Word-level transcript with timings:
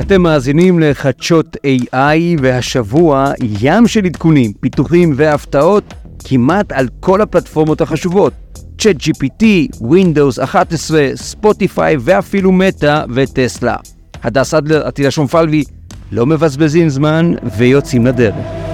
אתם 0.00 0.22
מאזינים 0.22 0.78
לחדשות 0.78 1.56
AI, 1.56 2.18
והשבוע 2.42 3.32
ים 3.60 3.86
של 3.86 4.04
עדכונים, 4.04 4.52
פיתוחים 4.60 5.12
והפתעות 5.16 5.94
כמעט 6.24 6.72
על 6.72 6.88
כל 7.00 7.20
הפלטפורמות 7.20 7.80
החשובות. 7.80 8.32
צ'אט 8.78 8.96
GPT, 8.96 9.44
Windows 9.82 10.44
11, 10.44 11.06
ספוטיפיי 11.14 11.96
ואפילו 12.00 12.52
מטא 12.52 13.04
וטסלה. 13.14 13.76
הדס 14.22 14.54
אדלר, 14.54 14.86
עתידה 14.86 15.10
שומפלבי, 15.10 15.64
לא 16.12 16.26
מבזבזים 16.26 16.88
זמן 16.88 17.32
ויוצאים 17.56 18.06
לדרך. 18.06 18.67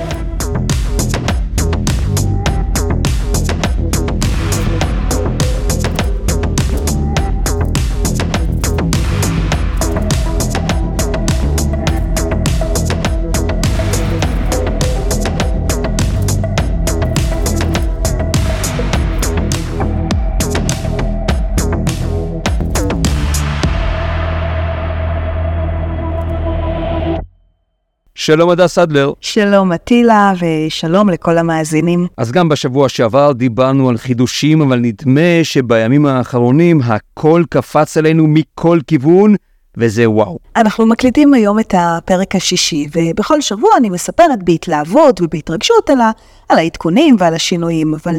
שלום 28.26 28.50
הדס 28.50 28.78
אדלר. 28.78 29.12
שלום 29.20 29.72
אטילה 29.72 30.32
ושלום 30.40 31.10
לכל 31.10 31.38
המאזינים. 31.38 32.06
אז 32.16 32.32
גם 32.32 32.48
בשבוע 32.48 32.88
שעבר 32.88 33.32
דיברנו 33.32 33.88
על 33.88 33.98
חידושים, 33.98 34.60
אבל 34.60 34.78
נדמה 34.78 35.20
שבימים 35.42 36.06
האחרונים 36.06 36.80
הכל 36.84 37.42
קפץ 37.50 37.96
עלינו 37.96 38.26
מכל 38.28 38.78
כיוון. 38.86 39.34
וזה 39.76 40.10
וואו. 40.10 40.38
אנחנו 40.56 40.86
מקליטים 40.86 41.34
היום 41.34 41.58
את 41.58 41.74
הפרק 41.78 42.34
השישי, 42.34 42.86
ובכל 42.96 43.40
שבוע 43.40 43.70
אני 43.76 43.90
מספרת 43.90 44.42
בהתלהבות 44.42 45.20
ובהתרגשות 45.20 45.90
על, 45.90 46.00
ה, 46.00 46.10
על 46.48 46.58
העדכונים 46.58 47.16
ועל 47.18 47.34
השינויים, 47.34 47.94
אבל 47.94 48.14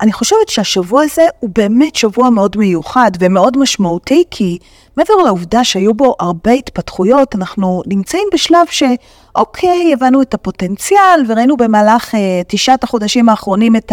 אני 0.00 0.12
חושבת 0.12 0.48
שהשבוע 0.48 1.02
הזה 1.02 1.22
הוא 1.40 1.50
באמת 1.54 1.96
שבוע 1.96 2.30
מאוד 2.30 2.56
מיוחד 2.56 3.10
ומאוד 3.20 3.58
משמעותי, 3.58 4.24
כי 4.30 4.58
מעבר 4.96 5.14
לעובדה 5.14 5.64
שהיו 5.64 5.94
בו 5.94 6.14
הרבה 6.20 6.50
התפתחויות, 6.50 7.34
אנחנו 7.34 7.82
נמצאים 7.86 8.28
בשלב 8.32 8.66
שאוקיי, 8.70 9.92
הבנו 9.92 10.22
את 10.22 10.34
הפוטנציאל 10.34 11.24
וראינו 11.28 11.56
במהלך 11.56 12.14
אה, 12.14 12.42
תשעת 12.48 12.84
החודשים 12.84 13.28
האחרונים 13.28 13.76
את 13.76 13.92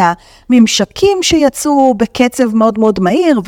הממשקים 0.50 1.18
שיצאו 1.24 1.94
בקצב 1.98 2.56
מאוד 2.56 2.80
מאוד 2.80 3.00
מהיר, 3.00 3.42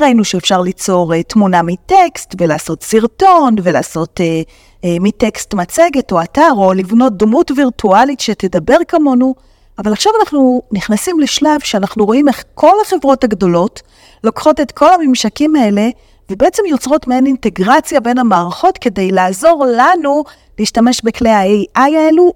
וראינו 0.00 0.24
שאפשר 0.24 0.60
ליצור 0.60 1.14
אה, 1.14 1.22
תמונה 1.22 1.62
מטקסט 1.62 2.34
ולעשות 2.38 2.82
סרטון 2.82 3.54
ולעשות... 3.62 4.20
אה, 4.20 4.42
אה, 4.84 4.96
מטקסט 5.00 5.54
מצגת 5.54 6.12
או 6.12 6.22
אתר, 6.22 6.52
או 6.56 6.72
לבנות 6.72 7.16
דמות 7.16 7.50
וירטואלית 7.56 8.20
שתדבר 8.20 8.76
כמונו. 8.88 9.34
אבל 9.78 9.92
עכשיו 9.92 10.12
אנחנו 10.20 10.62
נכנסים 10.72 11.20
לשלב 11.20 11.60
שאנחנו 11.64 12.04
רואים 12.04 12.28
איך 12.28 12.44
כל 12.54 12.74
החברות 12.86 13.24
הגדולות 13.24 13.82
לוקחות 14.24 14.60
את 14.60 14.72
כל 14.72 14.94
הממשקים 14.94 15.56
האלה 15.56 15.88
ובעצם 16.30 16.62
יוצרות 16.68 17.06
מעין 17.06 17.26
אינטגרציה 17.26 18.00
בין 18.00 18.18
המערכות 18.18 18.78
כדי 18.78 19.10
לעזור 19.10 19.66
לנו 19.78 20.24
להשתמש 20.58 21.00
בכלי 21.04 21.30
ה-AI 21.30 21.78
האלו 21.96 22.32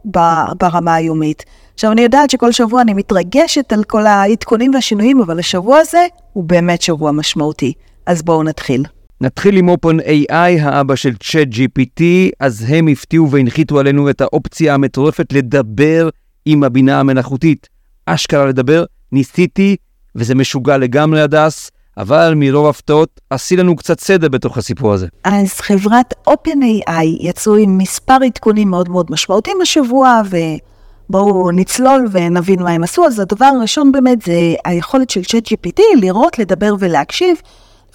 ברמה 0.58 0.94
היומית. 0.94 1.44
עכשיו, 1.74 1.92
אני 1.92 2.00
יודעת 2.00 2.30
שכל 2.30 2.52
שבוע 2.52 2.82
אני 2.82 2.94
מתרגשת 2.94 3.72
על 3.72 3.84
כל 3.84 4.06
העדכונים 4.06 4.74
והשינויים, 4.74 5.20
אבל 5.20 5.38
השבוע 5.38 5.78
הזה 5.78 6.06
הוא 6.32 6.44
באמת 6.44 6.82
שבוע 6.82 7.12
משמעותי. 7.12 7.72
אז 8.06 8.22
בואו 8.22 8.42
נתחיל. 8.42 8.84
נתחיל 9.20 9.56
עם 9.56 9.68
OpenAI, 9.68 10.60
האבא 10.60 10.96
של 10.96 11.12
ChatGPT, 11.24 12.02
אז 12.40 12.64
הם 12.68 12.88
הפתיעו 12.88 13.30
והנחיתו 13.30 13.78
עלינו 13.78 14.10
את 14.10 14.20
האופציה 14.20 14.74
המטורפת 14.74 15.32
לדבר 15.32 16.08
עם 16.50 16.64
הבינה 16.64 17.00
המלאכותית. 17.00 17.68
אשכרה 18.06 18.46
לדבר, 18.46 18.84
ניסיתי, 19.12 19.76
וזה 20.14 20.34
משוגע 20.34 20.78
לגמרי 20.78 21.20
הדס, 21.20 21.70
אבל 21.96 22.32
מרוב 22.36 22.66
הפתעות, 22.66 23.20
עשי 23.30 23.56
לנו 23.56 23.76
קצת 23.76 24.00
סדר 24.00 24.28
בתוך 24.28 24.58
הסיפור 24.58 24.92
הזה. 24.92 25.06
אז 25.24 25.60
חברת 25.60 26.14
OpenAI 26.28 27.04
יצאו 27.20 27.56
עם 27.56 27.78
מספר 27.78 28.16
עדכונים 28.24 28.70
מאוד 28.70 28.88
מאוד 28.88 29.06
משמעותיים 29.10 29.56
השבוע, 29.62 30.20
ובואו 30.30 31.50
נצלול 31.50 32.08
ונבין 32.12 32.62
מה 32.62 32.70
הם 32.70 32.82
עשו. 32.82 33.06
אז 33.06 33.20
הדבר 33.20 33.50
הראשון 33.58 33.92
באמת 33.92 34.22
זה 34.22 34.54
היכולת 34.64 35.10
של 35.10 35.20
ChatGPT 35.20 35.80
לראות, 36.00 36.38
לדבר 36.38 36.74
ולהקשיב. 36.78 37.36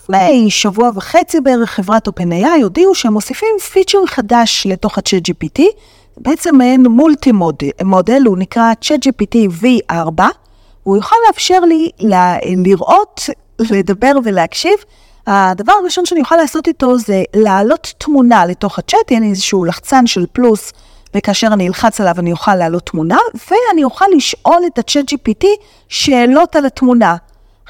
לפני 0.04 0.52
שבוע 0.52 0.90
וחצי 0.96 1.42
בערך 1.42 1.70
חברת 1.70 2.08
OpenAI 2.08 2.64
הודיעו 2.64 2.96
שהם 2.96 3.14
מוסיפים 3.14 3.56
פיצ'ר 3.72 4.06
חדש 4.06 4.68
לתוך 4.70 4.98
ה-ChatGPT, 4.98 5.62
בעצם 6.18 6.56
מעין 6.58 6.86
מולטי 6.88 7.32
מודל, 7.84 8.22
הוא 8.26 8.38
נקרא 8.38 8.74
ChatGPT 8.82 9.36
V4, 9.62 10.22
הוא 10.84 10.96
יוכל 10.96 11.16
לאפשר 11.28 11.60
לי 11.60 11.90
ל- 12.00 12.64
לראות, 12.68 13.22
לדבר 13.60 14.12
ולהקשיב. 14.24 14.74
הדבר 15.28 15.74
הראשון 15.82 16.06
שאני 16.06 16.22
אוכל 16.22 16.36
לעשות 16.36 16.68
איתו 16.68 16.98
זה 16.98 17.24
להעלות 17.36 17.94
תמונה 17.98 18.46
לתוך 18.46 18.80
הצ'אט, 18.80 19.12
יהיה 19.12 19.22
לי 19.22 19.30
איזשהו 19.30 19.66
לחצן 19.66 20.08
של 20.08 20.26
פלוס, 20.34 20.74
וכאשר 21.16 21.48
אני 21.48 21.68
אלחץ 21.68 22.02
עליו 22.02 22.16
אני 22.20 22.32
אוכל 22.32 22.56
להעלות 22.56 22.86
תמונה, 22.86 23.18
ואני 23.34 23.84
אוכל 23.84 24.06
לשאול 24.18 24.62
את 24.68 24.80
הצ'אט 24.80 25.14
GPT 25.14 25.46
שאלות 25.90 26.56
על 26.56 26.66
התמונה. 26.66 27.16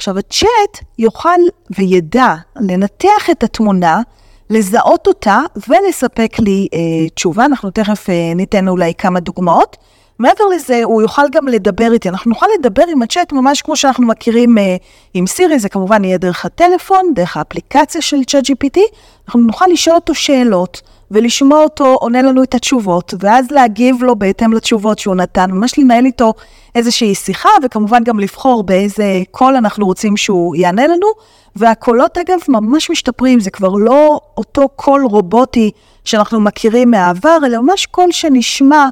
עכשיו 0.04 0.18
הצ'אט 0.18 0.84
יוכל 1.00 1.40
וידע 1.78 2.34
לנתח 2.56 3.30
את 3.32 3.44
התמונה, 3.44 4.02
לזהות 4.50 5.08
אותה 5.08 5.42
ולספק 5.68 6.40
לי 6.40 6.68
אה, 6.74 7.10
תשובה. 7.10 7.46
אנחנו 7.46 7.72
תכף 7.72 8.10
אה, 8.10 8.34
ניתן 8.36 8.68
אולי 8.68 8.94
כמה 8.98 9.20
דוגמאות. 9.20 9.78
מעבר 10.20 10.44
לזה, 10.56 10.84
הוא 10.84 11.02
יוכל 11.02 11.22
גם 11.32 11.48
לדבר 11.48 11.94
איתי. 11.94 12.10
אנחנו 12.10 12.30
נוכל 12.30 12.46
לדבר 12.60 12.84
עם 12.92 13.02
הצ'אט 13.02 13.34
ממש 13.34 13.62
כמו 13.62 13.76
שאנחנו 13.76 14.08
מכירים 14.08 14.58
אה, 14.58 14.76
עם 15.14 15.28
סירי, 15.28 15.60
זה 15.60 15.70
כמובן 15.70 16.04
יהיה 16.04 16.18
דרך 16.18 16.46
הטלפון, 16.46 17.14
דרך 17.16 17.38
האפליקציה 17.38 18.02
של 18.02 18.24
צ'אט 18.24 18.44
GPT. 18.46 18.80
אנחנו 19.28 19.40
נוכל 19.40 19.66
לשאול 19.72 19.96
אותו 19.96 20.16
שאלות 20.16 20.82
ולשמוע 21.14 21.64
אותו 21.64 21.86
עונה 21.86 22.22
לנו 22.22 22.44
את 22.44 22.56
התשובות, 22.56 23.14
ואז 23.20 23.52
להגיב 23.52 24.04
לו 24.04 24.16
בהתאם 24.16 24.54
לתשובות 24.54 25.00
שהוא 25.00 25.16
נתן, 25.16 25.52
ממש 25.52 25.80
לנהל 25.80 26.06
איתו 26.06 26.34
איזושהי 26.76 27.16
שיחה, 27.16 27.50
וכמובן 27.64 28.04
גם 28.04 28.20
לבחור 28.20 28.64
באיזה 28.64 29.22
קול 29.32 29.56
אנחנו 29.56 29.86
רוצים 29.86 30.18
שהוא 30.18 30.56
יענה 30.56 30.88
לנו. 30.88 31.08
והקולות 31.56 32.18
אגב 32.18 32.40
ממש 32.48 32.90
משתפרים, 32.90 33.40
זה 33.40 33.52
כבר 33.52 33.70
לא 33.70 34.20
אותו 34.38 34.70
קול 34.76 35.06
רובוטי 35.06 35.72
שאנחנו 36.06 36.40
מכירים 36.40 36.92
מהעבר, 36.92 37.38
אלא 37.46 37.62
ממש 37.62 37.86
קול 37.86 38.12
שנשמע 38.12 38.90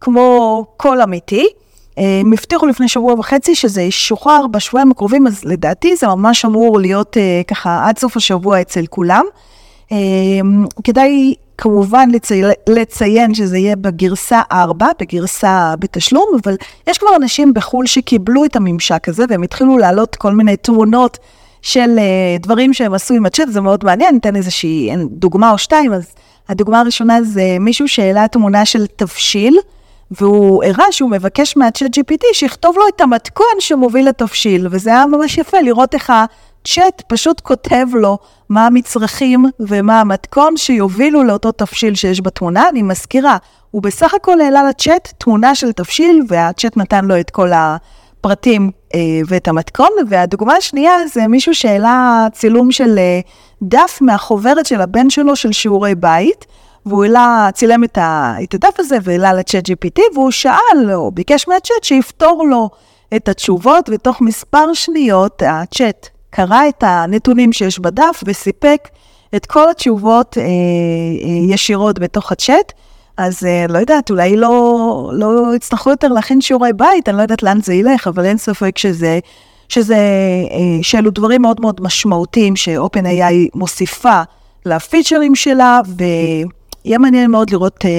כמו 0.00 0.64
קול 0.76 1.02
אמיתי. 1.02 1.46
הם 1.96 2.32
הבטיחו 2.32 2.66
לפני 2.66 2.88
שבוע 2.88 3.14
וחצי 3.14 3.54
שזה 3.54 3.82
ישוחרר 3.82 4.46
בשבועיים 4.46 4.90
הקרובים, 4.90 5.26
אז 5.26 5.44
לדעתי 5.44 5.96
זה 5.96 6.06
ממש 6.06 6.44
אמור 6.44 6.80
להיות 6.80 7.16
אה, 7.16 7.46
ככה 7.46 7.84
עד 7.88 7.98
סוף 7.98 8.16
השבוע 8.16 8.60
אצל 8.60 8.86
כולם. 8.86 9.24
אה, 9.88 9.94
כדאי 10.84 11.34
כמובן 11.58 12.08
לצי... 12.10 12.42
לציין 12.68 13.34
שזה 13.34 13.58
יהיה 13.58 13.76
בגרסה 13.76 14.40
4, 14.52 14.86
בגרסה 15.00 15.74
בתשלום, 15.78 16.26
אבל 16.44 16.56
יש 16.86 16.98
כבר 16.98 17.16
אנשים 17.16 17.54
בחו"ל 17.54 17.86
שקיבלו 17.86 18.44
את 18.44 18.56
הממשק 18.56 19.08
הזה 19.08 19.24
והם 19.28 19.42
התחילו 19.42 19.78
להעלות 19.78 20.16
כל 20.16 20.32
מיני 20.32 20.56
תמונות 20.56 21.18
של 21.62 21.98
uh, 21.98 22.42
דברים 22.42 22.72
שהם 22.72 22.94
עשו 22.94 23.14
עם 23.14 23.26
הצ'אט, 23.26 23.48
זה 23.48 23.60
מאוד 23.60 23.84
מעניין, 23.84 24.14
ניתן 24.14 24.36
איזושהי 24.36 24.90
דוגמה 25.10 25.50
או 25.50 25.58
שתיים, 25.58 25.92
אז 25.92 26.14
הדוגמה 26.48 26.80
הראשונה 26.80 27.22
זה 27.22 27.56
מישהו 27.60 27.88
שהעלה 27.88 28.28
תמונה 28.28 28.64
של 28.64 28.86
תבשיל, 28.86 29.58
והוא 30.10 30.64
הראה 30.64 30.92
שהוא 30.92 31.10
מבקש 31.10 31.56
מהצ'אט 31.56 31.98
GPT 31.98 32.24
שיכתוב 32.32 32.76
לו 32.76 32.82
את 32.96 33.00
המתכון 33.00 33.54
שמוביל 33.58 34.08
לתבשיל, 34.08 34.66
וזה 34.70 34.90
היה 34.90 35.06
ממש 35.06 35.38
יפה 35.38 35.60
לראות 35.60 35.94
איך 35.94 36.12
הצ'אט 36.66 37.02
פשוט 37.08 37.40
כותב 37.40 37.86
לו 37.94 38.18
מה 38.48 38.66
המצרכים 38.66 39.44
ומה 39.60 40.00
המתכון 40.00 40.56
שיובילו 40.56 41.24
לאותו 41.24 41.52
תבשיל 41.52 41.94
שיש 41.94 42.20
בתמונה. 42.20 42.68
אני 42.68 42.82
מזכירה, 42.82 43.36
הוא 43.70 43.82
בסך 43.82 44.14
הכל 44.14 44.40
העלה 44.40 44.68
לצ'אט 44.68 45.12
תמונה 45.18 45.54
של 45.54 45.72
תבשיל, 45.72 46.22
והצ'אט 46.28 46.76
נתן 46.76 47.04
לו 47.04 47.20
את 47.20 47.30
כל 47.30 47.50
הפרטים 47.54 48.70
אה, 48.94 49.00
ואת 49.26 49.48
המתכון. 49.48 49.88
והדוגמה 50.08 50.54
השנייה 50.54 50.92
זה 51.12 51.26
מישהו 51.26 51.54
שהעלה 51.54 52.26
צילום 52.32 52.72
של 52.72 52.98
אה, 52.98 53.20
דף 53.62 53.98
מהחוברת 54.00 54.66
של 54.66 54.80
הבן 54.80 55.10
שלו 55.10 55.36
של 55.36 55.52
שיעורי 55.52 55.94
בית. 55.94 56.46
והוא 56.86 57.04
העלה, 57.04 57.48
צילם 57.54 57.84
את, 57.84 57.98
את 58.42 58.54
הדף 58.54 58.74
הזה 58.80 58.96
והעלה 59.02 59.32
לצ'אט 59.32 59.68
GPT, 59.68 60.00
והוא 60.14 60.30
שאל, 60.30 60.92
או 60.94 61.10
ביקש 61.10 61.48
מהצ'אט 61.48 61.84
שיפתור 61.84 62.46
לו 62.46 62.70
את 63.16 63.28
התשובות, 63.28 63.90
ותוך 63.92 64.20
מספר 64.20 64.74
שניות 64.74 65.42
הצ'אט 65.46 66.13
קרא 66.34 66.68
את 66.68 66.82
הנתונים 66.86 67.52
שיש 67.52 67.78
בדף 67.78 68.22
וסיפק 68.26 68.88
את 69.36 69.46
כל 69.46 69.70
התשובות 69.70 70.38
אה, 70.38 70.42
אה, 70.42 71.54
ישירות 71.54 71.98
בתוך 71.98 72.32
הצ'אט. 72.32 72.72
אז 73.16 73.44
אה, 73.46 73.66
לא 73.68 73.78
יודעת, 73.78 74.10
אולי 74.10 74.36
לא, 74.36 75.10
לא 75.12 75.56
יצטרכו 75.56 75.90
יותר 75.90 76.08
להכין 76.08 76.40
שיעורי 76.40 76.72
בית, 76.72 77.08
אני 77.08 77.16
לא 77.16 77.22
יודעת 77.22 77.42
לאן 77.42 77.60
זה 77.60 77.74
ילך, 77.74 78.06
אבל 78.06 78.24
אין 78.24 78.38
ספק 78.38 78.78
שזה, 78.78 79.18
שזה, 79.68 79.96
אה, 80.50 80.82
שאלו 80.82 81.10
דברים 81.10 81.42
מאוד 81.42 81.60
מאוד 81.60 81.80
משמעותיים 81.80 82.56
ש-OpenAI 82.56 83.50
מוסיפה 83.54 84.22
לפיצ'רים 84.66 85.34
שלה, 85.34 85.80
ו... 85.86 86.04
יהיה 86.84 86.98
מעניין 86.98 87.30
מאוד 87.30 87.50
לראות 87.50 87.84
אה, 87.84 87.90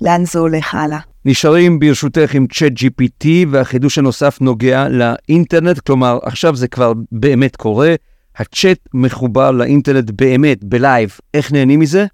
לאן 0.00 0.24
זה 0.24 0.38
הולך 0.38 0.74
הלאה. 0.74 1.09
נשארים 1.24 1.78
ברשותך 1.78 2.34
עם 2.34 2.46
צ'אט 2.46 2.72
GPT 2.72 3.26
והחידוש 3.50 3.98
הנוסף 3.98 4.40
נוגע 4.40 4.86
לאינטרנט, 4.88 5.78
כלומר 5.78 6.18
עכשיו 6.22 6.56
זה 6.56 6.68
כבר 6.68 6.92
באמת 7.12 7.56
קורה, 7.56 7.94
הצ'אט 8.36 8.78
מחובר 8.94 9.50
לאינטרנט 9.50 10.10
באמת, 10.10 10.64
בלייב, 10.64 11.18
איך 11.34 11.52
נהנים 11.52 11.80
מזה? 11.80 12.06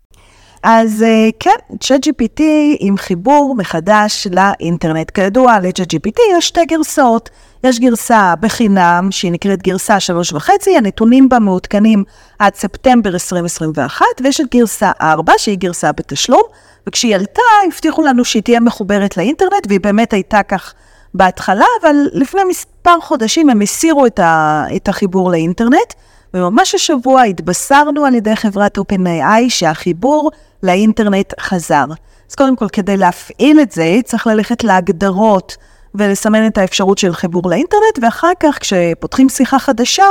אז 0.62 1.02
אה, 1.02 1.28
כן, 1.40 1.74
ChatGPT 1.84 2.42
עם 2.80 2.96
חיבור 2.96 3.54
מחדש 3.58 4.26
לאינטרנט. 4.30 5.10
כידוע, 5.10 5.58
ל-ChatGPT 5.60 6.18
יש 6.38 6.48
שתי 6.48 6.64
גרסאות. 6.64 7.30
יש 7.66 7.80
גרסה 7.80 8.34
בחינם, 8.40 9.08
שהיא 9.10 9.32
נקראת 9.32 9.62
גרסה 9.62 10.00
שלוש 10.00 10.32
וחצי, 10.32 10.76
הנתונים 10.76 11.28
בה 11.28 11.38
מעודכנים 11.38 12.04
עד 12.38 12.54
ספטמבר 12.54 13.10
2021, 13.10 14.04
ויש 14.22 14.40
את 14.40 14.46
גרסה 14.54 14.90
4, 15.00 15.32
שהיא 15.38 15.58
גרסה 15.58 15.92
בתשלום, 15.92 16.42
וכשהיא 16.86 17.14
עלתה, 17.14 17.42
הבטיחו 17.66 18.02
לנו 18.02 18.24
שהיא 18.24 18.42
תהיה 18.42 18.60
מחוברת 18.60 19.16
לאינטרנט, 19.16 19.66
והיא 19.68 19.80
באמת 19.80 20.12
הייתה 20.12 20.42
כך 20.42 20.74
בהתחלה, 21.14 21.64
אבל 21.82 21.96
לפני 22.12 22.40
מספר 22.48 23.00
חודשים 23.00 23.50
הם 23.50 23.60
הסירו 23.60 24.06
את, 24.06 24.18
ה, 24.18 24.64
את 24.76 24.88
החיבור 24.88 25.30
לאינטרנט, 25.30 25.94
וממש 26.34 26.74
השבוע 26.74 27.22
התבשרנו 27.22 28.04
על 28.04 28.14
ידי 28.14 28.36
חברת 28.36 28.78
OpenAI 28.78 29.48
שהחיבור 29.48 30.30
לאינטרנט 30.62 31.32
חזר. 31.40 31.84
אז 32.30 32.34
קודם 32.34 32.56
כל, 32.56 32.68
כדי 32.68 32.96
להפעיל 32.96 33.60
את 33.60 33.72
זה, 33.72 33.98
צריך 34.04 34.26
ללכת 34.26 34.64
להגדרות 34.64 35.56
ולסמן 35.94 36.46
את 36.46 36.58
האפשרות 36.58 36.98
של 36.98 37.14
חיבור 37.14 37.50
לאינטרנט, 37.50 37.98
ואחר 38.02 38.32
כך, 38.40 38.58
כשפותחים 38.60 39.28
שיחה 39.28 39.58
חדשה, 39.58 40.04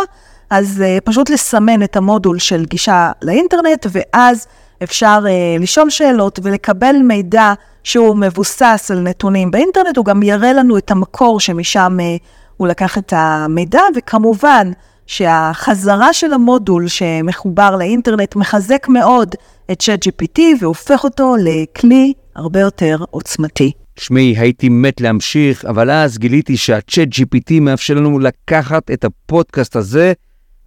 אז 0.50 0.84
uh, 0.84 1.02
פשוט 1.02 1.30
לסמן 1.30 1.84
את 1.84 1.96
המודול 1.96 2.40
של 2.40 2.66
גישה 2.66 3.12
לאינטרנט, 3.22 3.86
ואז 3.92 4.48
אפשר 4.84 5.20
uh, 5.24 5.62
לשאול 5.62 5.90
שאלות 5.90 6.40
ולקבל 6.44 6.96
מידע 6.96 7.54
שהוא 7.84 8.16
מבוסס 8.16 8.92
על 8.92 9.00
נתונים 9.00 9.52
באינטרנט, 9.52 9.98
הוא 9.98 10.06
גם 10.06 10.24
יראה 10.24 10.54
לנו 10.54 10.78
את 10.78 10.92
המקור 10.92 11.40
שמשם 11.40 11.98
uh, 12.00 12.24
הוא 12.58 12.68
לקח 12.68 12.98
את 12.98 13.14
המידע, 13.16 13.82
וכמובן 13.96 14.72
שהחזרה 15.08 16.14
של 16.14 16.34
המודול 16.34 16.88
שמחובר 16.88 17.76
לאינטרנט 17.76 18.36
מחזק 18.36 18.88
מאוד 18.90 19.36
את 19.72 19.82
ChatGPT 19.82 20.42
והופך 20.62 21.04
אותו 21.04 21.36
לכלי 21.40 22.14
הרבה 22.36 22.60
יותר 22.60 22.98
עוצמתי. 23.12 23.72
תשמעי, 23.96 24.36
הייתי 24.38 24.70
מת 24.70 25.02
להמשיך, 25.02 25.66
אבל 25.66 25.92
אז 25.92 26.18
גיליתי 26.18 26.58
שהצ'אט 26.58 27.08
GPT 27.08 27.60
מאפשר 27.62 27.94
לנו 27.94 28.20
לקחת 28.20 28.92
את 28.92 29.06
הפודקאסט 29.06 29.76
הזה 29.76 30.14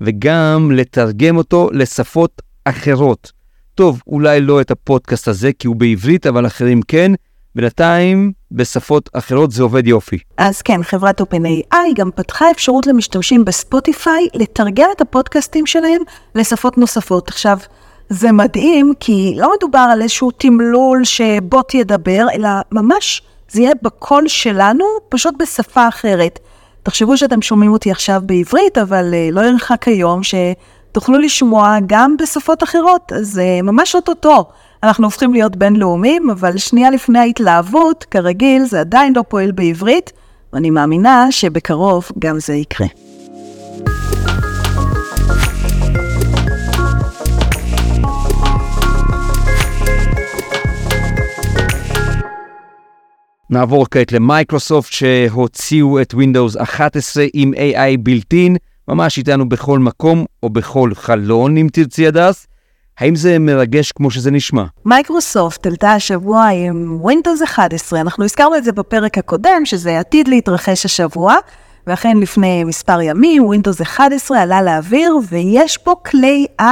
וגם 0.00 0.70
לתרגם 0.74 1.36
אותו 1.36 1.70
לשפות 1.72 2.42
אחרות. 2.64 3.32
טוב, 3.74 4.02
אולי 4.06 4.40
לא 4.40 4.60
את 4.60 4.70
הפודקאסט 4.70 5.28
הזה 5.28 5.50
כי 5.58 5.66
הוא 5.66 5.76
בעברית, 5.76 6.26
אבל 6.26 6.46
אחרים 6.46 6.82
כן. 6.82 7.12
בינתיים, 7.54 8.32
בשפות 8.52 9.08
אחרות 9.12 9.50
זה 9.50 9.62
עובד 9.62 9.86
יופי. 9.86 10.18
אז 10.38 10.62
כן, 10.62 10.82
חברת 10.82 11.20
OpenAI 11.20 11.76
גם 11.94 12.10
פתחה 12.14 12.50
אפשרות 12.50 12.86
למשתמשים 12.86 13.44
בספוטיפיי 13.44 14.28
לתרגם 14.34 14.88
את 14.96 15.00
הפודקאסטים 15.00 15.66
שלהם 15.66 16.02
לשפות 16.34 16.78
נוספות. 16.78 17.28
עכשיו, 17.28 17.58
זה 18.08 18.32
מדהים, 18.32 18.92
כי 19.00 19.34
לא 19.36 19.52
מדובר 19.56 19.86
על 19.92 20.02
איזשהו 20.02 20.30
תמלול 20.30 21.04
שבוט 21.04 21.74
ידבר, 21.74 22.26
אלא 22.34 22.48
ממש 22.72 23.22
זה 23.50 23.60
יהיה 23.60 23.72
בקול 23.82 24.28
שלנו, 24.28 24.84
פשוט 25.08 25.34
בשפה 25.38 25.88
אחרת. 25.88 26.38
תחשבו 26.82 27.16
שאתם 27.16 27.42
שומעים 27.42 27.72
אותי 27.72 27.90
עכשיו 27.90 28.22
בעברית, 28.26 28.78
אבל 28.78 29.14
uh, 29.14 29.34
לא 29.34 29.40
ירחק 29.40 29.88
היום 29.88 30.20
שתוכלו 30.22 31.18
לשמוע 31.18 31.76
גם 31.86 32.16
בשפות 32.16 32.62
אחרות, 32.62 33.12
אז 33.12 33.40
uh, 33.40 33.62
ממש 33.62 33.94
אוטוטו. 33.94 34.44
אנחנו 34.82 35.04
הופכים 35.04 35.32
להיות 35.32 35.56
בינלאומיים, 35.56 36.30
אבל 36.30 36.58
שנייה 36.58 36.90
לפני 36.90 37.18
ההתלהבות, 37.18 38.04
כרגיל, 38.10 38.64
זה 38.64 38.80
עדיין 38.80 39.12
לא 39.16 39.24
פועל 39.28 39.50
בעברית, 39.50 40.12
ואני 40.52 40.70
מאמינה 40.70 41.26
שבקרוב 41.30 42.08
גם 42.18 42.40
זה 42.40 42.54
יקרה. 42.54 42.86
נעבור 53.50 53.86
כעת 53.90 54.12
למייקרוסופט 54.12 54.92
שהוציאו 54.92 56.00
את 56.00 56.14
Windows 56.14 56.62
11 56.62 57.24
עם 57.34 57.52
AI 57.54 57.98
built-in, 58.00 58.56
ממש 58.88 59.18
איתנו 59.18 59.48
בכל 59.48 59.78
מקום 59.78 60.24
או 60.42 60.50
בכל 60.50 60.90
חלון 60.94 61.56
אם 61.56 61.66
תרצי 61.72 62.06
הדס. 62.06 62.46
האם 62.98 63.14
זה 63.14 63.38
מרגש 63.38 63.92
כמו 63.92 64.10
שזה 64.10 64.30
נשמע? 64.30 64.64
מייקרוסופט 64.84 65.66
עלתה 65.66 65.92
השבוע 65.92 66.48
עם 66.48 66.98
Windows 67.04 67.44
11, 67.44 68.00
אנחנו 68.00 68.24
הזכרנו 68.24 68.56
את 68.56 68.64
זה 68.64 68.72
בפרק 68.72 69.18
הקודם, 69.18 69.62
שזה 69.64 69.98
עתיד 69.98 70.28
להתרחש 70.28 70.84
השבוע, 70.84 71.34
ואכן 71.86 72.16
לפני 72.16 72.64
מספר 72.64 73.00
ימים 73.00 73.42
Windows 73.50 73.82
11 73.82 74.42
עלה 74.42 74.62
לאוויר, 74.62 75.16
ויש 75.28 75.76
פה 75.76 75.94
כלי 76.10 76.46
AI 76.60 76.64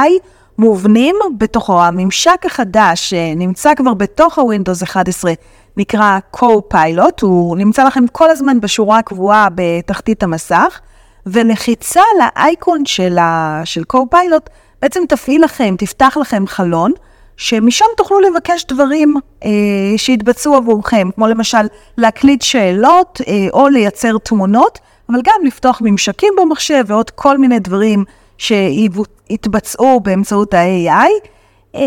מובנים 0.57 1.15
בתוכו. 1.37 1.83
הממשק 1.83 2.45
החדש 2.45 3.09
שנמצא 3.09 3.75
כבר 3.75 3.93
בתוך 3.93 4.39
ה-Windows 4.39 4.83
11 4.83 5.33
נקרא 5.77 6.19
Co-Pilot, 6.35 7.21
הוא 7.21 7.57
נמצא 7.57 7.83
לכם 7.83 8.07
כל 8.11 8.29
הזמן 8.29 8.59
בשורה 8.59 8.97
הקבועה 8.97 9.47
בתחתית 9.55 10.23
המסך, 10.23 10.79
ולחיצה 11.25 12.01
לאייקון 12.19 12.85
של, 12.85 13.17
ה... 13.17 13.61
של 13.65 13.83
Co-Pilot 13.93 14.49
בעצם 14.81 15.03
תפעיל 15.09 15.43
לכם, 15.43 15.75
תפתח 15.77 16.17
לכם 16.21 16.47
חלון, 16.47 16.91
שמשם 17.37 17.85
תוכלו 17.97 18.19
לבקש 18.19 18.65
דברים 18.65 19.15
אה, 19.45 19.49
שיתבצעו 19.97 20.55
עבורכם, 20.55 21.09
כמו 21.15 21.27
למשל 21.27 21.67
להקליט 21.97 22.41
שאלות 22.41 23.21
אה, 23.27 23.47
או 23.53 23.67
לייצר 23.67 24.17
תמונות, 24.17 24.79
אבל 25.09 25.19
גם 25.23 25.45
לפתוח 25.45 25.81
ממשקים 25.83 26.33
במחשב 26.41 26.83
ועוד 26.87 27.09
כל 27.09 27.37
מיני 27.37 27.59
דברים 27.59 28.03
שיתבצעו 28.37 29.99
באמצעות 29.99 30.53
ה-AI. 30.53 31.27
אה, 31.75 31.81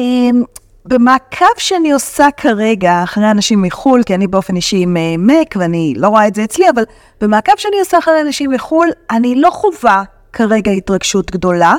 במעקב 0.85 1.59
שאני 1.59 1.93
עושה 1.93 2.29
כרגע 2.37 3.03
אחרי 3.03 3.31
אנשים 3.31 3.63
מחו"ל, 3.63 4.03
כי 4.03 4.15
אני 4.15 4.27
באופן 4.27 4.57
אישי 4.57 4.77
עם 4.77 4.97
מק 5.19 5.55
ואני 5.57 5.95
לא 5.97 6.09
רואה 6.09 6.27
את 6.27 6.35
זה 6.35 6.45
אצלי, 6.45 6.71
אבל 6.71 6.85
במעקב 7.21 7.53
שאני 7.57 7.81
עושה 7.81 7.99
אחרי 7.99 8.21
אנשים 8.21 8.51
מחו"ל, 8.51 8.89
אני 9.11 9.35
לא 9.35 9.51
חווה 9.51 10.03
כרגע 10.33 10.71
התרגשות 10.71 11.31
גדולה. 11.31 11.75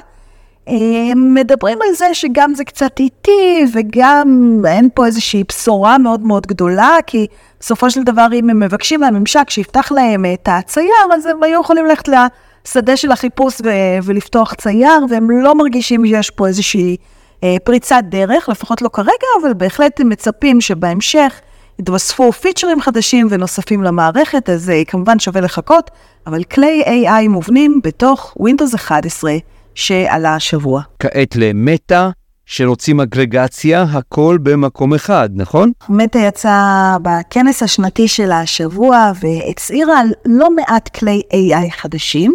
מדברים 1.15 1.77
על 1.81 1.95
זה 1.95 2.13
שגם 2.13 2.53
זה 2.55 2.63
קצת 2.63 2.99
איטי 2.99 3.65
וגם 3.73 4.61
אין 4.67 4.89
פה 4.93 5.05
איזושהי 5.05 5.43
בשורה 5.49 5.97
מאוד 5.97 6.21
מאוד 6.21 6.47
גדולה, 6.47 6.97
כי 7.07 7.27
בסופו 7.59 7.91
של 7.91 8.03
דבר 8.03 8.27
אם 8.33 8.49
הם 8.49 8.59
מבקשים 8.59 8.99
מהממשק 8.99 9.49
שיפתח 9.49 9.91
להם 9.91 10.25
את 10.33 10.49
הצייר, 10.51 11.13
אז 11.13 11.25
הם 11.25 11.43
היו 11.43 11.61
יכולים 11.61 11.85
ללכת 11.85 12.07
לשדה 12.07 12.97
של 12.97 13.11
החיפוש 13.11 13.61
ו- 13.63 14.03
ולפתוח 14.03 14.53
צייר, 14.53 15.05
והם 15.09 15.31
לא 15.31 15.55
מרגישים 15.55 16.05
שיש 16.05 16.29
פה 16.29 16.47
איזושהי 16.47 16.97
אה, 16.99 17.20
פריצת 17.63 18.03
דרך, 18.09 18.49
לפחות 18.49 18.81
לא 18.81 18.89
כרגע, 18.93 19.27
אבל 19.41 19.53
בהחלט 19.53 20.01
מצפים 20.01 20.61
שבהמשך 20.61 21.41
יתווספו 21.79 22.31
פיצ'רים 22.31 22.81
חדשים 22.81 23.27
ונוספים 23.29 23.83
למערכת, 23.83 24.49
אז 24.49 24.69
אה, 24.69 24.85
כמובן 24.87 25.19
שווה 25.19 25.41
לחכות, 25.41 25.91
אבל 26.27 26.43
כלי 26.43 26.83
AI 26.85 27.27
מובנים 27.29 27.79
בתוך 27.83 28.37
Windows 28.39 28.75
11. 28.75 29.37
שעלה 29.75 30.35
השבוע. 30.35 30.81
כעת 30.99 31.35
למטא, 31.35 32.09
שרוצים 32.45 32.99
אגרגציה, 32.99 33.81
הכל 33.81 34.37
במקום 34.43 34.93
אחד, 34.93 35.29
נכון? 35.33 35.71
מטא 35.89 36.17
יצא 36.17 36.97
בכנס 37.01 37.63
השנתי 37.63 38.07
שלה 38.07 38.39
השבוע 38.41 39.11
והצהירה 39.21 39.99
על 39.99 40.07
לא 40.25 40.55
מעט 40.55 40.89
כלי 40.97 41.21
AI 41.33 41.71
חדשים. 41.71 42.33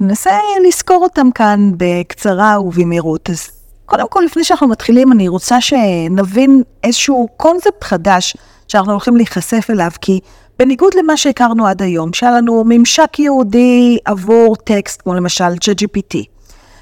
ננסה 0.00 0.30
לזכור 0.68 1.02
אותם 1.02 1.30
כאן 1.30 1.70
בקצרה 1.76 2.60
ובמהירות. 2.60 3.30
אז 3.30 3.50
קודם 3.86 4.08
כל, 4.08 4.22
לפני 4.26 4.44
שאנחנו 4.44 4.68
מתחילים, 4.68 5.12
אני 5.12 5.28
רוצה 5.28 5.60
שנבין 5.60 6.62
איזשהו 6.84 7.28
קונספט 7.36 7.84
חדש 7.84 8.36
שאנחנו 8.68 8.92
הולכים 8.92 9.16
להיחשף 9.16 9.66
אליו, 9.70 9.90
כי 10.00 10.20
בניגוד 10.58 10.94
למה 10.94 11.16
שהכרנו 11.16 11.66
עד 11.66 11.82
היום, 11.82 12.12
שהיה 12.12 12.32
לנו 12.32 12.64
ממשק 12.66 13.18
יהודי 13.18 13.98
עבור 14.04 14.56
טקסט, 14.56 15.02
כמו 15.02 15.14
למשל 15.14 15.44
ChatGPT, 15.44 16.16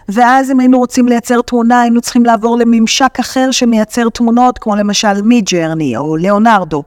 ואז 0.08 0.50
אם 0.50 0.60
היינו 0.60 0.78
רוצים 0.78 1.08
לייצר 1.08 1.40
תמונה, 1.40 1.80
היינו 1.80 2.00
צריכים 2.00 2.24
לעבור 2.24 2.58
לממשק 2.58 3.18
אחר 3.20 3.50
שמייצר 3.50 4.08
תמונות, 4.08 4.58
כמו 4.58 4.76
למשל 4.76 5.22
מי-ג'רני 5.22 5.96
או 5.96 6.16
ליאונרדו. 6.16 6.82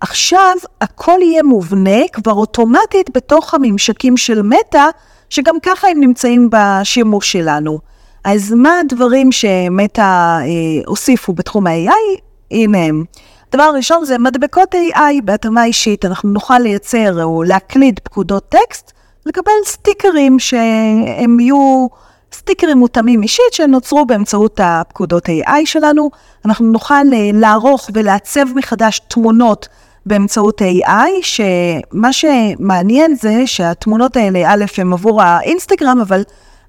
עכשיו 0.00 0.54
הכל 0.80 1.18
יהיה 1.22 1.42
מובנה 1.42 2.08
כבר 2.12 2.32
אוטומטית 2.32 3.10
בתוך 3.14 3.54
הממשקים 3.54 4.16
של 4.16 4.42
מטא, 4.42 4.88
שגם 5.30 5.54
ככה 5.62 5.88
הם 5.88 6.00
נמצאים 6.00 6.48
בשימוש 6.52 7.32
שלנו. 7.32 7.78
אז 8.26 8.52
מה 8.52 8.78
הדברים 8.80 9.32
שמטא 9.32 10.00
אה, 10.00 10.44
הוסיפו 10.86 11.32
בתחום 11.32 11.66
ה-AI? 11.66 12.20
הנה 12.50 12.84
הם. 12.84 13.04
הדבר 13.48 13.62
הראשון 13.62 14.04
זה 14.04 14.18
מדבקות 14.18 14.74
AI 14.74 15.22
בהתאמה 15.24 15.64
אישית. 15.64 16.04
אנחנו 16.04 16.28
נוכל 16.28 16.58
לייצר 16.58 17.24
או 17.24 17.42
להקליד 17.42 18.00
פקודות 18.04 18.48
טקסט, 18.48 18.92
לקבל 19.26 19.52
סטיקרים 19.64 20.38
שהם 20.38 21.40
יהיו 21.40 21.86
סטיקרים 22.32 22.78
מותאמים 22.78 23.22
אישית 23.22 23.52
שנוצרו 23.52 24.06
באמצעות 24.06 24.60
הפקודות 24.62 25.28
AI 25.28 25.60
שלנו. 25.64 26.10
אנחנו 26.44 26.66
נוכל 26.66 26.94
אה, 26.94 27.30
לערוך 27.32 27.90
ולעצב 27.94 28.44
מחדש 28.54 29.00
תמונות 29.08 29.68
באמצעות 30.06 30.62
AI, 30.62 31.08
שמה 31.22 32.12
שמעניין 32.12 33.14
זה 33.14 33.42
שהתמונות 33.46 34.16
האלה, 34.16 34.42
א', 34.46 34.64
הן 34.78 34.92
עבור 34.92 35.22
האינסטגרם, 35.22 36.00
אבל 36.00 36.22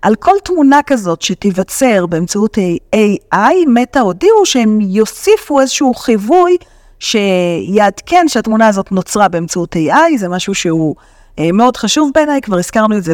על 0.07 0.15
כל 0.15 0.35
תמונה 0.43 0.79
כזאת 0.85 1.21
שתיווצר 1.21 2.05
באמצעות 2.05 2.57
AI, 2.95 3.53
מטא 3.67 3.99
הודיעו 3.99 4.45
שהם 4.45 4.81
יוסיפו 4.81 5.61
איזשהו 5.61 5.93
חיווי 5.93 6.57
שיעדכן 6.99 8.27
שהתמונה 8.27 8.67
הזאת 8.67 8.91
נוצרה 8.91 9.27
באמצעות 9.27 9.75
AI, 9.75 10.17
זה 10.17 10.29
משהו 10.29 10.55
שהוא 10.55 10.95
אה, 11.39 11.51
מאוד 11.53 11.77
חשוב 11.77 12.11
בעיניי, 12.15 12.41
כבר 12.41 12.57
הזכרנו 12.57 12.97
את 12.97 13.03
זה 13.03 13.13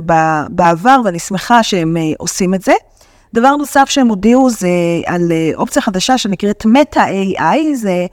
בעבר 0.50 1.02
ואני 1.06 1.20
שמחה 1.20 1.64
שהם 1.64 1.98
אה, 1.98 2.02
עושים 2.18 2.54
את 2.54 2.62
זה. 2.62 2.74
דבר 3.34 3.56
נוסף 3.56 3.86
שהם 3.90 4.08
הודיעו 4.08 4.50
זה 4.50 4.68
על 5.06 5.32
אה, 5.32 5.52
אופציה 5.56 5.82
חדשה 5.82 6.18
שנקראת 6.18 6.66
מטא 6.66 7.06
AI, 7.38 7.76
זה 7.76 8.06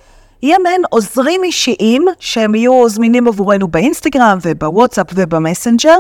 יהיה 0.42 0.56
מעין 0.62 0.82
עוזרים 0.90 1.44
אישיים 1.44 2.04
שהם 2.18 2.54
יהיו 2.54 2.88
זמינים 2.88 3.28
עבורנו 3.28 3.68
באינסטגרם 3.68 4.38
ובוואטסאפ 4.42 5.06
ובמסנג'ר, 5.14 5.99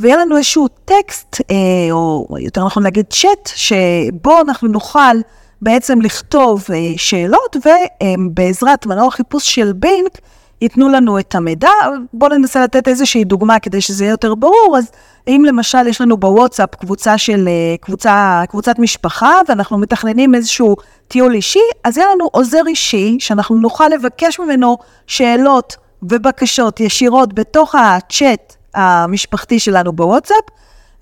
ויהיה 0.00 0.16
לנו 0.16 0.36
איזשהו 0.36 0.68
טקסט, 0.84 1.36
אה, 1.50 1.56
או 1.90 2.36
יותר 2.40 2.64
נכון 2.64 2.82
להגיד 2.82 3.06
צ'אט, 3.10 3.50
שבו 3.54 4.40
אנחנו 4.40 4.68
נוכל 4.68 5.16
בעצם 5.62 6.02
לכתוב 6.02 6.64
אה, 6.74 6.92
שאלות, 6.96 7.56
ובעזרת 7.56 8.86
מנוע 8.86 9.10
חיפוש 9.10 9.54
של 9.54 9.72
בינק, 9.72 10.18
ייתנו 10.62 10.88
לנו 10.88 11.18
את 11.18 11.34
המידע. 11.34 11.68
בואו 12.12 12.30
ננסה 12.30 12.62
לתת 12.64 12.88
איזושהי 12.88 13.24
דוגמה 13.24 13.58
כדי 13.58 13.80
שזה 13.80 14.04
יהיה 14.04 14.12
יותר 14.12 14.34
ברור. 14.34 14.76
אז 14.78 14.90
אם 15.28 15.44
למשל 15.46 15.86
יש 15.86 16.00
לנו 16.00 16.16
בוואטסאפ 16.16 16.74
קבוצה 16.74 17.18
של, 17.18 17.48
אה, 17.48 17.76
קבוצה, 17.80 18.42
קבוצת 18.48 18.78
משפחה, 18.78 19.32
ואנחנו 19.48 19.78
מתכננים 19.78 20.34
איזשהו 20.34 20.76
טיול 21.08 21.34
אישי, 21.34 21.60
אז 21.84 21.96
יהיה 21.96 22.08
לנו 22.14 22.28
עוזר 22.32 22.62
אישי, 22.66 23.16
שאנחנו 23.20 23.56
נוכל 23.56 23.88
לבקש 23.88 24.40
ממנו 24.40 24.78
שאלות 25.06 25.76
ובקשות 26.02 26.80
ישירות 26.80 27.32
בתוך 27.34 27.74
הצ'אט 27.74 28.57
המשפחתי 28.74 29.58
שלנו 29.58 29.92
בוואטסאפ, 29.92 30.44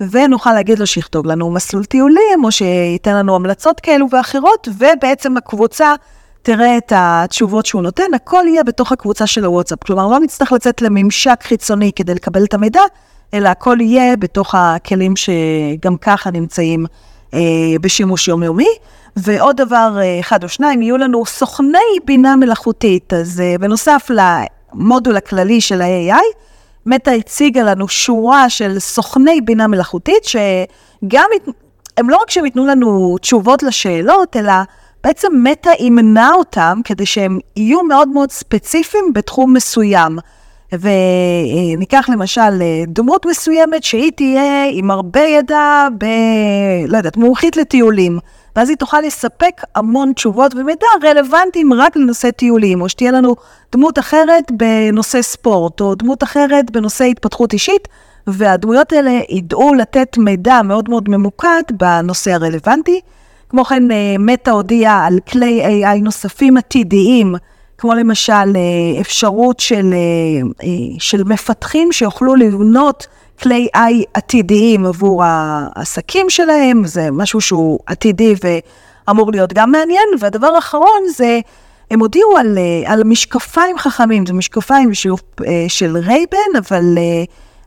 ונוכל 0.01 0.53
להגיד 0.53 0.79
לו 0.79 0.87
שיכתוב 0.87 1.27
לנו 1.27 1.51
מסלול 1.51 1.85
טיולים, 1.85 2.45
או 2.45 2.53
שייתן 2.53 3.17
לנו 3.17 3.35
המלצות 3.35 3.81
כאלו 3.81 4.07
ואחרות, 4.11 4.69
ובעצם 4.79 5.37
הקבוצה 5.37 5.95
תראה 6.43 6.77
את 6.77 6.93
התשובות 6.97 7.67
שהוא 7.67 7.83
נותן, 7.83 8.15
הכל 8.15 8.45
יהיה 8.49 8.65
בתוך 8.65 8.93
הקבוצה 8.93 9.27
של 9.27 9.45
הוואטסאפ. 9.45 9.85
כלומר, 9.85 10.09
לא 10.09 10.21
נצטרך 10.21 10.53
לצאת 10.53 10.83
לממשק 10.83 11.39
חיצוני 11.43 11.93
כדי 11.93 12.15
לקבל 12.15 12.45
את 12.45 12.55
המידע, 12.55 12.81
אלא 13.35 13.49
הכל 13.49 13.77
יהיה 13.81 14.17
בתוך 14.17 14.55
הכלים 14.55 15.15
שגם 15.17 15.97
ככה 15.97 16.31
נמצאים 16.31 16.87
אה, 17.35 17.41
בשימוש 17.81 18.29
יומיומי. 18.29 18.69
ועוד 19.17 19.57
דבר 19.57 19.97
אה, 19.99 20.21
אחד 20.21 20.45
או 20.45 20.49
שניים, 20.49 20.83
יהיו 20.83 20.97
לנו 20.97 21.27
סוכני 21.27 21.79
בינה 22.05 22.37
מלאכותית. 22.37 23.13
אז 23.13 23.41
אה, 23.41 23.55
בנוסף 23.61 24.11
למודול 24.11 25.17
הכללי 25.17 25.61
של 25.61 25.83
ה-AI, 25.83 26.37
מטא 26.87 27.11
הציגה 27.11 27.63
לנו 27.63 27.89
שורה 27.89 28.51
של 28.51 28.79
סוכני 28.79 29.41
בינה 29.41 29.67
מלאכותית, 29.67 30.25
שגם, 30.25 31.29
הם 31.97 32.11
לא 32.11 32.17
רק 32.17 32.31
שהם 32.31 32.45
ייתנו 32.45 32.67
לנו 32.67 33.17
תשובות 33.21 33.63
לשאלות, 33.63 34.37
אלא 34.37 34.53
בעצם 35.05 35.29
מטא 35.43 35.71
ימנע 35.79 36.31
אותם 36.35 36.81
כדי 36.85 37.07
שהם 37.07 37.39
יהיו 37.57 37.83
מאוד 37.83 38.09
מאוד 38.09 38.31
ספציפיים 38.31 39.13
בתחום 39.13 39.53
מסוים. 39.55 40.19
וניקח 40.73 42.07
למשל 42.09 42.63
דמות 42.87 43.27
מסוימת 43.27 43.85
שהיא 43.85 44.13
תהיה 44.17 44.65
עם 44.71 44.91
הרבה 44.91 45.21
ידע 45.21 45.89
ב... 45.99 46.05
לא 46.89 46.97
יודעת, 46.97 47.17
מומחית 47.17 47.57
לטיולים. 47.57 48.19
ואז 48.57 48.69
היא 48.69 48.77
תוכל 48.77 49.01
לספק 49.01 49.63
המון 49.75 50.13
תשובות 50.13 50.55
ומידע 50.55 50.87
רלוונטיים 51.03 51.73
רק 51.73 51.97
לנושא 51.97 52.31
טיולים, 52.31 52.81
או 52.81 52.89
שתהיה 52.89 53.11
לנו 53.11 53.37
דמות 53.73 53.99
אחרת 53.99 54.53
בנושא 54.53 55.23
ספורט, 55.23 55.81
או 55.81 55.95
דמות 55.95 56.23
אחרת 56.23 56.71
בנושא 56.71 57.05
התפתחות 57.05 57.53
אישית, 57.53 57.89
והדמויות 58.27 58.93
האלה 58.93 59.21
ידעו 59.31 59.75
לתת 59.75 60.19
מידע 60.19 60.63
מאוד 60.63 60.91
מאוד 60.91 61.09
ממוקד 61.09 61.63
בנושא 61.73 62.33
הרלוונטי. 62.33 63.01
כמו 63.49 63.65
כן, 63.65 63.91
אה, 63.91 64.17
מטא 64.19 64.51
הודיעה 64.51 65.07
על 65.07 65.19
כלי 65.29 65.85
AI 65.85 66.03
נוספים 66.03 66.57
עתידיים, 66.57 67.35
כמו 67.79 67.95
למשל 67.95 68.33
אה, 68.33 69.01
אפשרות 69.01 69.61
של, 69.61 69.95
אה, 70.63 70.69
של 70.99 71.25
מפתחים 71.25 71.93
שיוכלו 71.93 72.35
לבנות 72.35 73.07
כלי 73.43 73.69
AI 73.77 74.05
עתידיים 74.15 74.87
עבור 74.87 75.23
העסקים 75.25 76.31
שלהם, 76.31 76.85
זה 76.85 77.11
משהו 77.11 77.41
שהוא 77.41 77.79
עתידי 77.87 78.35
ואמור 79.09 79.31
להיות 79.33 79.53
גם 79.53 79.71
מעניין. 79.71 80.09
והדבר 80.21 80.47
האחרון 80.47 81.01
זה, 81.17 81.41
הם 81.91 82.01
הודיעו 82.01 82.37
על, 82.37 82.59
על 82.87 83.05
משקפיים 83.05 83.79
חכמים, 83.79 84.27
זה 84.27 84.33
משקפיים 84.33 84.95
של, 84.95 85.11
של 85.69 85.97
רייבן, 85.97 86.59
אבל, 86.59 86.99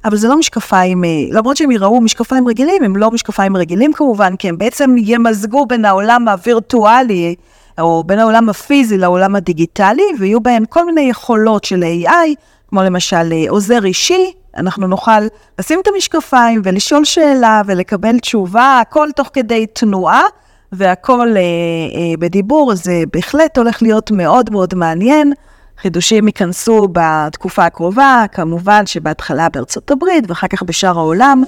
אבל 0.06 0.18
זה 0.18 0.28
לא 0.28 0.38
משקפיים, 0.38 1.04
למרות 1.32 1.58
שהם 1.58 1.72
יראו 1.72 2.02
משקפיים 2.02 2.48
רגילים, 2.48 2.84
הם 2.84 2.96
לא 2.96 3.12
משקפיים 3.12 3.58
רגילים 3.58 3.94
כמובן, 3.94 4.36
כי 4.36 4.50
הם 4.50 4.58
בעצם 4.58 4.96
ימזגו 4.98 5.66
בין 5.66 5.86
העולם 5.86 6.28
הווירטואלי, 6.28 7.36
או 7.80 8.04
בין 8.04 8.20
העולם 8.20 8.50
הפיזי 8.50 8.98
לעולם 8.98 9.36
הדיגיטלי, 9.36 10.04
ויהיו 10.20 10.42
בהם 10.42 10.66
כל 10.66 10.86
מיני 10.86 11.02
יכולות 11.02 11.64
של 11.64 11.84
AI, 11.84 12.36
כמו 12.70 12.84
למשל 12.84 13.34
עוזר 13.50 13.86
אישי, 13.86 14.32
אנחנו 14.58 14.88
נוכל 14.88 15.22
לשים 15.60 15.80
את 15.82 15.88
המשקפיים 15.88 16.62
ולשאול 16.64 17.06
שאלה 17.06 17.62
ולקבל 17.66 18.20
תשובה, 18.20 18.80
הכל 18.82 19.08
תוך 19.16 19.30
כדי 19.34 19.66
תנועה 19.68 20.24
והכל 20.72 21.28
אה, 21.36 21.42
אה, 21.42 22.18
בדיבור, 22.20 22.76
זה 22.76 23.04
בהחלט 23.14 23.58
הולך 23.58 23.82
להיות 23.82 24.12
מאוד 24.12 24.50
מאוד 24.50 24.76
מעניין. 24.76 25.34
חידושים 25.82 26.28
ייכנסו 26.28 26.88
בתקופה 26.92 27.66
הקרובה, 27.66 28.26
כמובן 28.32 28.86
שבהתחלה 28.86 29.50
בארצות 29.50 29.92
הברית 29.92 30.24
ואחר 30.28 30.48
כך 30.48 30.64
בשאר 30.64 30.98
העולם. 30.98 31.44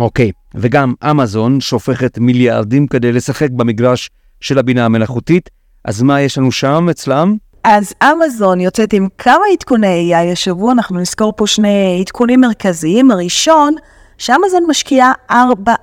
אוקיי. 0.00 0.30
וגם 0.54 0.94
אמזון 1.10 1.60
שופכת 1.60 2.18
מיליארדים 2.18 2.86
כדי 2.86 3.12
לשחק 3.12 3.50
במגרש 3.50 4.10
של 4.40 4.58
הבינה 4.58 4.84
המלאכותית, 4.84 5.50
אז 5.84 6.02
מה 6.02 6.20
יש 6.20 6.38
לנו 6.38 6.52
שם 6.52 6.88
אצלם? 6.90 7.36
אז 7.64 7.92
אמזון 8.02 8.60
יוצאת 8.60 8.92
עם 8.92 9.08
כמה 9.18 9.44
עדכוני 9.52 10.14
AI 10.14 10.32
השבוע, 10.32 10.72
אנחנו 10.72 10.98
נזכור 10.98 11.32
פה 11.36 11.46
שני 11.46 11.98
עדכונים 12.00 12.40
מרכזיים. 12.40 13.10
הראשון, 13.10 13.74
שאמזון 14.18 14.64
משקיעה 14.68 15.12
4 15.30 15.74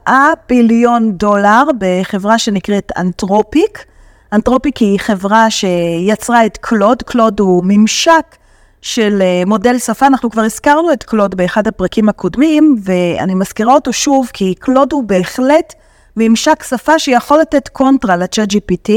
ביליון 0.50 1.12
דולר 1.12 1.64
בחברה 1.78 2.40
שנקראת 2.40 2.92
אנתרופיק. 2.98 3.86
אנתרופיק 4.34 4.78
היא 4.78 5.00
חברה 5.00 5.50
שיצרה 5.50 6.46
את 6.46 6.58
קלוד, 6.62 7.02
קלוד 7.02 7.40
הוא 7.40 7.64
ממשק 7.66 8.36
של 8.84 9.22
אה, 9.22 9.44
מודל 9.46 9.78
שפה, 9.80 10.08
אנחנו 10.08 10.30
כבר 10.30 10.42
הזכרנו 10.42 10.94
את 10.94 11.04
קלוד 11.04 11.36
באחד 11.36 11.68
הפרקים 11.68 12.10
הקודמים, 12.10 12.76
ואני 12.84 13.36
מזכירה 13.36 13.74
אותו 13.74 13.94
שוב, 13.94 14.30
כי 14.34 14.56
קלוד 14.56 14.94
הוא 14.94 15.04
בהחלט 15.04 15.74
ממשק 16.18 16.64
שפה 16.64 17.00
שיכול 17.00 17.40
לתת 17.40 17.68
קונטרה 17.68 18.18
לצ'אט 18.18 18.50
GPT. 18.54 18.92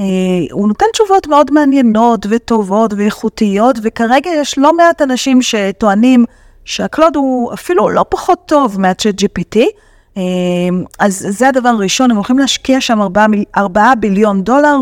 אה, 0.00 0.04
הוא 0.50 0.68
נותן 0.68 0.86
תשובות 0.92 1.26
מאוד 1.26 1.50
מעניינות 1.50 2.26
וטובות 2.30 2.94
ואיכותיות, 2.96 3.78
וכרגע 3.82 4.30
יש 4.30 4.58
לא 4.58 4.76
מעט 4.76 5.02
אנשים 5.02 5.42
שטוענים 5.42 6.24
שהקלוד 6.64 7.16
הוא 7.16 7.52
אפילו 7.54 7.88
לא 7.88 8.04
פחות 8.08 8.38
טוב 8.46 8.80
מהצ'אט 8.80 9.14
GPT. 9.22 9.58
אמ, 10.16 10.84
אז 10.98 11.26
זה 11.30 11.48
הדבר 11.48 11.68
הראשון, 11.68 12.10
הם 12.10 12.16
הולכים 12.16 12.38
להשקיע 12.38 12.80
שם 12.80 13.00
4, 13.00 13.26
4 13.56 13.94
ביליון 13.94 14.42
דולר, 14.42 14.76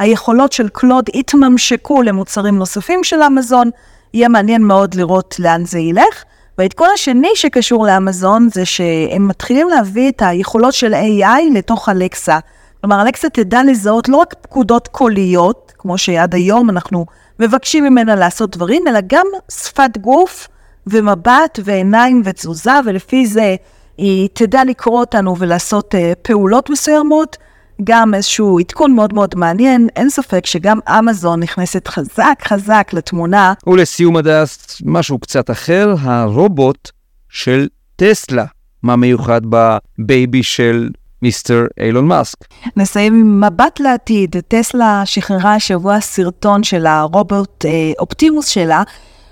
והיכולות 0.00 0.52
של 0.52 0.68
קלוד 0.68 1.08
יתממשקו 1.14 2.02
למוצרים 2.02 2.58
נוספים 2.58 3.04
של 3.04 3.22
אמזון. 3.22 3.70
יהיה 4.14 4.28
מעניין 4.28 4.64
מאוד 4.64 4.94
לראות 4.94 5.36
לאן 5.38 5.64
זה 5.64 5.78
ילך. 5.78 6.24
והעדכון 6.58 6.88
השני 6.94 7.28
שקשור 7.34 7.86
לאמזון 7.86 8.48
זה 8.52 8.64
שהם 8.64 9.28
מתחילים 9.28 9.68
להביא 9.68 10.08
את 10.08 10.22
היכולות 10.22 10.74
של 10.74 10.94
AI 10.94 11.54
לתוך 11.54 11.88
אלקסה. 11.88 12.38
כלומר, 12.80 13.02
אלקסה 13.02 13.28
תדע 13.28 13.62
לזהות 13.62 14.08
לא 14.08 14.16
רק 14.16 14.34
פקודות 14.40 14.88
קוליות, 14.88 15.72
כמו 15.78 15.98
שעד 15.98 16.34
היום 16.34 16.70
אנחנו 16.70 17.06
מבקשים 17.38 17.84
ממנה 17.84 18.14
לעשות 18.14 18.56
דברים, 18.56 18.88
אלא 18.88 18.98
גם 19.06 19.26
שפת 19.50 19.98
גוף 20.00 20.48
ומבט 20.86 21.58
ועיניים 21.64 22.22
ותזוזה, 22.24 22.72
ולפי 22.84 23.26
זה 23.26 23.56
היא 23.98 24.28
תדע 24.32 24.64
לקרוא 24.64 25.00
אותנו 25.00 25.38
ולעשות 25.38 25.94
uh, 25.94 25.98
פעולות 26.22 26.70
מסוימות, 26.70 27.36
גם 27.84 28.14
איזשהו 28.14 28.58
עדכון 28.58 28.94
מאוד 28.94 29.14
מאוד 29.14 29.34
מעניין, 29.36 29.88
אין 29.96 30.10
ספק 30.10 30.46
שגם 30.46 30.78
אמזון 30.88 31.40
נכנסת 31.40 31.88
חזק 31.88 32.38
חזק 32.44 32.90
לתמונה. 32.92 33.52
ולסיום 33.66 34.16
הדס, 34.16 34.82
משהו 34.84 35.18
קצת 35.18 35.50
אחר, 35.50 35.94
הרובוט 36.00 36.90
של 37.28 37.68
טסלה. 37.96 38.44
מה 38.82 38.96
מיוחד 38.96 39.40
ב 39.48 39.67
baby 39.67 40.42
של 40.42 40.88
mister 41.22 41.66
אילון 41.80 42.06
מאסק. 42.06 42.38
נסיים 42.76 43.14
עם 43.14 43.44
מבט 43.44 43.80
לעתיד. 43.80 44.36
טסלה 44.48 45.02
שחררה 45.04 45.54
השבוע 45.54 46.00
סרטון 46.00 46.62
של 46.62 46.86
הרובוט 46.86 47.64
אה, 47.64 47.92
אופטימוס 47.98 48.46
שלה. 48.46 48.82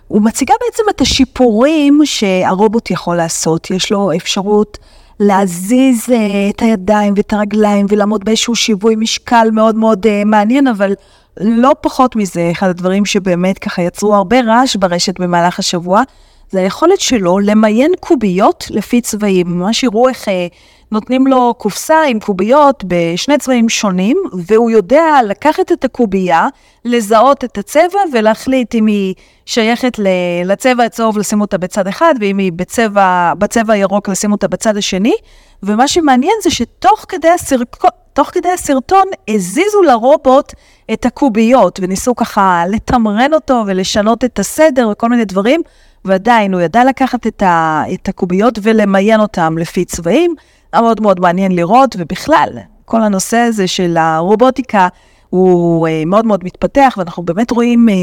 היא 0.09 0.23
מציגה 0.22 0.54
בעצם 0.60 0.82
את 0.90 1.00
השיפורים 1.00 2.00
שהרובוט 2.04 2.90
יכול 2.90 3.16
לעשות. 3.16 3.70
יש 3.70 3.92
לו 3.92 4.10
אפשרות 4.16 4.78
להזיז 5.20 6.10
אה, 6.12 6.50
את 6.50 6.62
הידיים 6.62 7.14
ואת 7.16 7.32
הרגליים 7.32 7.86
ולעמוד 7.88 8.25
באיזשהו 8.25 8.54
שיווי 8.54 8.96
משקל 8.96 9.48
מאוד 9.52 9.75
מאוד 9.75 10.06
אה, 10.06 10.22
מעניין, 10.25 10.66
אבל 10.66 10.92
לא 11.40 11.72
פחות 11.80 12.16
מזה, 12.16 12.48
אחד 12.52 12.68
הדברים 12.68 13.04
שבאמת 13.04 13.58
ככה 13.58 13.82
יצרו 13.82 14.14
הרבה 14.14 14.40
רעש 14.40 14.76
ברשת 14.76 15.20
במהלך 15.20 15.58
השבוע, 15.58 16.02
זה 16.50 16.61
היכולת 16.61 17.00
שלו 17.00 17.38
למיין 17.38 17.93
קוביות 18.00 18.65
לפי 18.71 19.00
צבעים. 19.00 19.47
ממש 19.47 19.83
יראו 19.83 20.09
איך 20.09 20.29
אה, 20.29 20.47
נותנים 20.93 21.26
לו 21.26 21.55
קופסה 21.59 22.03
עם 22.03 22.21
קוביות 22.21 22.85
בשני 22.87 23.38
צבעים 23.38 23.69
שונים, 23.69 24.17
והוא 24.47 24.71
יודע 24.71 25.05
לקחת 25.25 25.73
את 25.73 25.85
הקובייה, 25.85 26.49
לזהות 26.85 27.45
את 27.45 27.59
הצבע 27.59 27.99
ולהחליט 28.12 28.75
אם 28.75 28.87
היא 28.87 29.15
שייכת 29.47 30.00
לצבע 30.45 30.85
הצהוב 30.85 31.19
לשים 31.19 31.41
אותה 31.41 31.59
בצד 31.59 31.87
אחד, 31.87 32.15
ואם 32.21 32.38
היא 32.38 32.53
בצבע, 32.53 33.33
בצבע 33.38 33.73
הירוק 33.73 34.09
לשים 34.09 34.33
אותה 34.33 34.49
בצד 34.49 34.76
השני. 34.76 35.15
ומה 35.62 35.88
שמעניין 35.88 36.35
זה 36.43 36.50
שתוך 36.50 37.05
כדי, 37.09 37.29
הסרק... 37.29 37.76
תוך 38.12 38.31
כדי 38.33 38.49
הסרטון 38.49 39.05
הזיזו 39.29 39.83
לרובוט 39.83 40.53
את 40.93 41.07
הקוביות, 41.07 41.81
וניסו 41.83 42.17
ככה 42.17 42.65
לתמרן 42.69 43.35
אותו 43.35 43.62
ולשנות 43.67 44.25
את 44.25 44.38
הסדר 44.38 44.88
וכל 44.93 45.09
מיני 45.09 45.25
דברים, 45.25 45.62
ועדיין 46.06 46.54
הוא 46.54 46.60
ידע 46.60 46.84
לקחת 46.84 47.26
את, 47.26 47.42
ה... 47.42 47.82
את 47.94 48.08
הקוביות 48.08 48.58
ולמיין 48.62 49.20
אותם 49.20 49.58
לפי 49.58 49.84
צבעים. 49.84 50.34
היה 50.72 50.82
מאוד 50.82 51.00
מאוד 51.00 51.20
מעניין 51.20 51.52
לראות, 51.52 51.96
ובכלל, 51.98 52.48
כל 52.84 53.02
הנושא 53.02 53.36
הזה 53.36 53.66
של 53.66 53.96
הרובוטיקה 53.96 54.88
הוא 55.30 55.88
אה, 55.88 56.02
מאוד 56.06 56.26
מאוד 56.26 56.44
מתפתח, 56.44 56.94
ואנחנו 56.98 57.22
באמת 57.22 57.50
רואים 57.50 57.88
אה, 57.88 57.94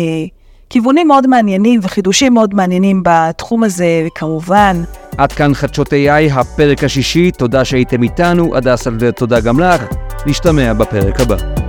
כיוונים 0.70 1.08
מאוד 1.08 1.28
מעניינים 1.28 1.80
וחידושים 1.84 2.34
מאוד 2.34 2.56
מעניינים 2.56 3.04
בתחום 3.06 3.64
הזה, 3.64 4.08
וכמובן... 4.08 4.84
עד 5.18 5.32
כאן 5.32 5.54
חדשות 5.54 5.88
AI, 5.88 6.34
הפרק 6.34 6.84
השישי, 6.84 7.32
תודה 7.32 7.66
שהייתם 7.66 8.04
איתנו, 8.04 8.56
הדס 8.56 8.88
אלדר, 8.88 9.12
תודה 9.12 9.40
גם 9.40 9.60
לך, 9.60 9.82
נשתמע 10.26 10.74
בפרק 10.74 11.20
הבא. 11.20 11.63